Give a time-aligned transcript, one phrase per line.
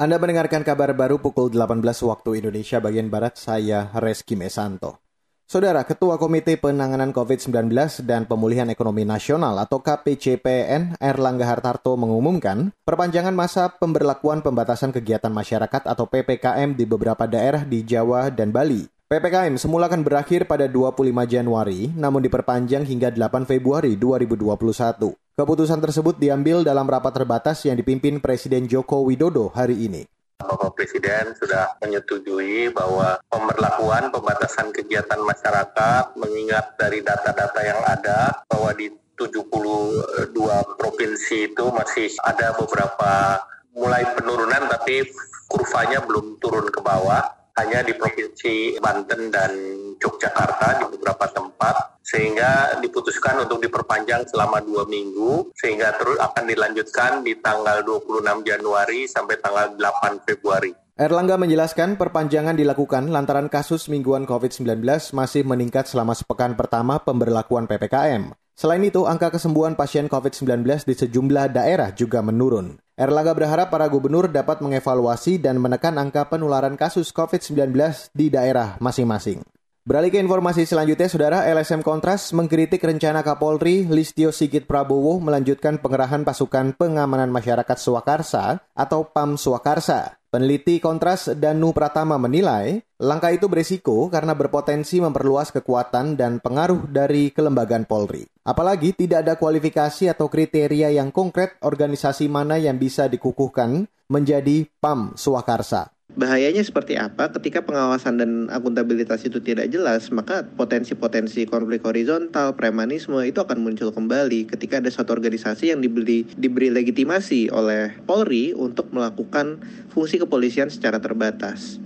[0.00, 4.96] Anda mendengarkan kabar baru pukul 18 waktu Indonesia bagian Barat, saya Reski Mesanto.
[5.44, 7.68] Saudara Ketua Komite Penanganan COVID-19
[8.08, 15.84] dan Pemulihan Ekonomi Nasional atau KPCPN Erlangga Hartarto mengumumkan perpanjangan masa pemberlakuan pembatasan kegiatan masyarakat
[15.84, 18.88] atau PPKM di beberapa daerah di Jawa dan Bali.
[19.04, 25.19] PPKM semula akan berakhir pada 25 Januari, namun diperpanjang hingga 8 Februari 2021.
[25.40, 30.04] Keputusan tersebut diambil dalam rapat terbatas yang dipimpin Presiden Joko Widodo hari ini.
[30.36, 38.76] Bapak Presiden sudah menyetujui bahwa pemberlakuan pembatasan kegiatan masyarakat mengingat dari data-data yang ada bahwa
[38.76, 40.28] di 72
[40.76, 43.40] provinsi itu masih ada beberapa
[43.72, 45.08] mulai penurunan tapi
[45.48, 49.52] kurvanya belum turun ke bawah hanya di Provinsi Banten dan
[49.98, 57.22] Yogyakarta di beberapa tempat sehingga diputuskan untuk diperpanjang selama dua minggu sehingga terus akan dilanjutkan
[57.22, 60.74] di tanggal 26 Januari sampai tanggal 8 Februari.
[61.00, 64.84] Erlangga menjelaskan perpanjangan dilakukan lantaran kasus mingguan COVID-19
[65.16, 68.36] masih meningkat selama sepekan pertama pemberlakuan PPKM.
[68.52, 72.76] Selain itu, angka kesembuhan pasien COVID-19 di sejumlah daerah juga menurun.
[73.00, 77.72] Erlangga berharap para gubernur dapat mengevaluasi dan menekan angka penularan kasus COVID-19
[78.12, 79.40] di daerah masing-masing.
[79.88, 86.28] Beralih ke informasi selanjutnya, Saudara LSM Kontras mengkritik rencana Kapolri Listio Sigit Prabowo melanjutkan pengerahan
[86.28, 90.19] pasukan pengamanan masyarakat Swakarsa atau PAM Swakarsa.
[90.30, 97.34] Peneliti Kontras Danu Pratama menilai, langkah itu berisiko karena berpotensi memperluas kekuatan dan pengaruh dari
[97.34, 98.22] kelembagaan Polri.
[98.46, 105.18] Apalagi tidak ada kualifikasi atau kriteria yang konkret organisasi mana yang bisa dikukuhkan menjadi PAM
[105.18, 105.90] Swakarsa.
[106.18, 113.22] Bahayanya seperti apa ketika pengawasan dan akuntabilitas itu tidak jelas, maka potensi-potensi konflik horizontal, premanisme
[113.22, 118.90] itu akan muncul kembali ketika ada suatu organisasi yang diberi, diberi legitimasi oleh Polri untuk
[118.90, 119.62] melakukan
[119.94, 121.78] fungsi kepolisian secara terbatas.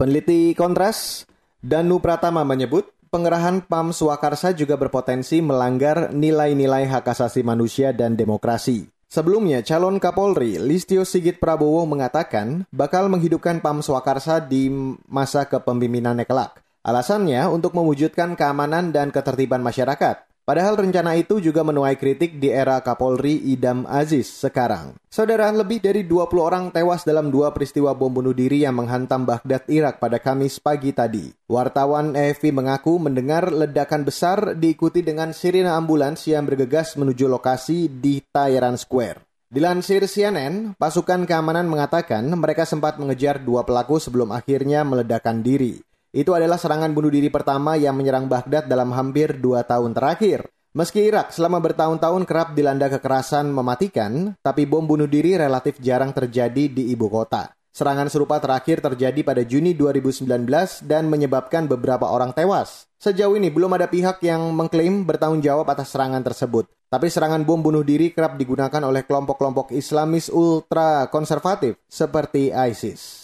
[0.00, 1.28] Peneliti Kontras,
[1.60, 8.93] Danu Pratama menyebut, pengerahan PAM Swakarsa juga berpotensi melanggar nilai-nilai hak asasi manusia dan demokrasi.
[9.14, 14.66] Sebelumnya, calon Kapolri Listio Sigit Prabowo mengatakan bakal menghidupkan Pam Swakarsa di
[15.06, 16.58] masa kepemimpinannya kelak.
[16.82, 20.33] Alasannya untuk mewujudkan keamanan dan ketertiban masyarakat.
[20.44, 24.92] Padahal rencana itu juga menuai kritik di era Kapolri Idam Aziz sekarang.
[25.08, 29.64] Saudara, lebih dari 20 orang tewas dalam dua peristiwa bom bunuh diri yang menghantam Baghdad,
[29.72, 31.32] Irak pada Kamis pagi tadi.
[31.48, 38.20] Wartawan AFP mengaku mendengar ledakan besar diikuti dengan sirine ambulans yang bergegas menuju lokasi di
[38.20, 39.24] Tahran Square.
[39.48, 45.80] Dilansir CNN, pasukan keamanan mengatakan mereka sempat mengejar dua pelaku sebelum akhirnya meledakkan diri.
[46.14, 50.46] Itu adalah serangan bunuh diri pertama yang menyerang Baghdad dalam hampir dua tahun terakhir.
[50.70, 56.70] Meski Irak selama bertahun-tahun kerap dilanda kekerasan mematikan, tapi bom bunuh diri relatif jarang terjadi
[56.70, 57.50] di ibu kota.
[57.74, 62.86] Serangan serupa terakhir terjadi pada Juni 2019 dan menyebabkan beberapa orang tewas.
[63.02, 66.70] Sejauh ini belum ada pihak yang mengklaim bertanggung jawab atas serangan tersebut.
[66.86, 73.23] Tapi serangan bom bunuh diri kerap digunakan oleh kelompok-kelompok Islamis ultra konservatif seperti ISIS.